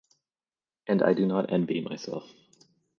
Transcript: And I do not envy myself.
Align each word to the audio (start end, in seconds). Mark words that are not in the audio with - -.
And 0.87 1.03
I 1.03 1.13
do 1.13 1.27
not 1.27 1.53
envy 1.53 1.79
myself. 1.79 2.27